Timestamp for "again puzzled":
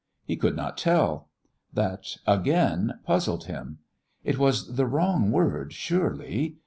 2.25-3.43